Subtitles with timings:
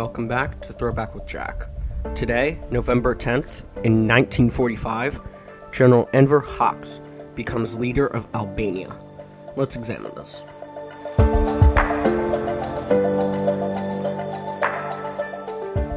[0.00, 1.66] welcome back to Throwback with Jack.
[2.14, 5.20] Today, November 10th, in 1945,
[5.72, 7.02] General Enver Hoxha
[7.34, 8.96] becomes leader of Albania.
[9.56, 10.40] Let's examine this.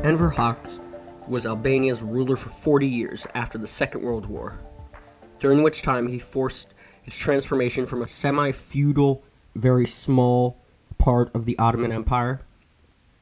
[0.03, 0.81] Enver Hoxha
[1.29, 4.59] was Albania's ruler for 40 years after the Second World War,
[5.39, 6.73] during which time he forced
[7.05, 9.23] its transformation from a semi feudal,
[9.55, 10.61] very small
[10.97, 12.41] part of the Ottoman Empire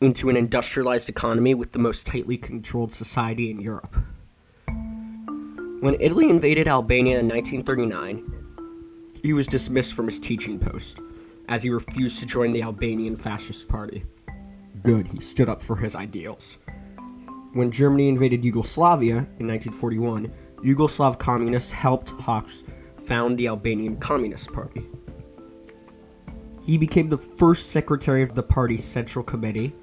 [0.02, 3.96] into an industrialized economy with the most tightly controlled society in Europe.
[5.80, 10.98] When Italy invaded Albania in 1939, he was dismissed from his teaching post
[11.48, 14.04] as he refused to join the Albanian Fascist Party.
[14.84, 16.58] Good, he stood up for his ideals.
[17.54, 20.32] When Germany invaded Yugoslavia in 1941,
[20.64, 22.64] Yugoslav communists helped Hoxha
[23.06, 24.88] found the Albanian Communist Party.
[26.66, 29.74] He became the first secretary of the party's central committee,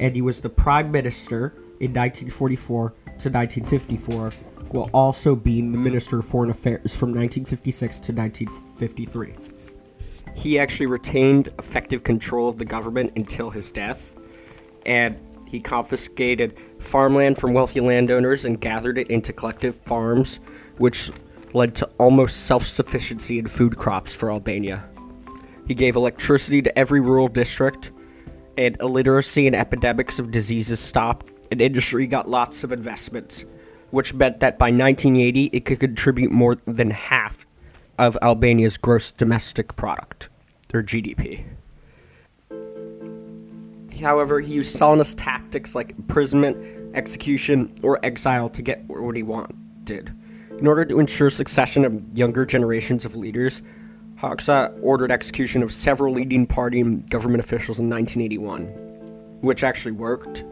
[0.00, 4.32] and he was the prime minister in 1944 to 1954,
[4.70, 9.34] while also being the minister of foreign affairs from 1956 to 1953.
[10.34, 14.14] He actually retained effective control of the government until his death,
[14.86, 20.38] and he confiscated farmland from wealthy landowners and gathered it into collective farms,
[20.78, 21.10] which
[21.52, 24.84] led to almost self sufficiency in food crops for Albania.
[25.66, 27.90] He gave electricity to every rural district,
[28.60, 33.46] and illiteracy and epidemics of diseases stopped, and industry got lots of investments,
[33.90, 37.46] which meant that by 1980 it could contribute more than half
[37.98, 40.28] of Albania's gross domestic product,
[40.68, 41.44] their GDP.
[43.98, 50.14] However, he used Stalinist tactics like imprisonment, execution, or exile to get what he wanted.
[50.58, 53.62] In order to ensure succession of younger generations of leaders,
[54.20, 58.64] Hoxha ordered execution of several leading party and government officials in 1981,
[59.40, 60.44] which actually worked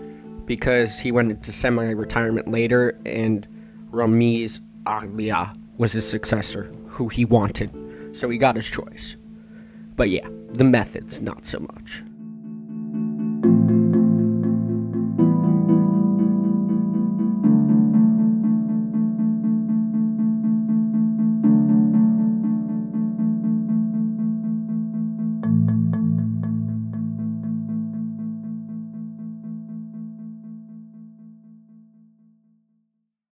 [0.46, 3.46] because he went into semi retirement later and
[3.90, 7.70] Ramiz Alia was his successor, who he wanted,
[8.16, 9.16] so he got his choice.
[9.96, 12.02] But yeah, the methods, not so much.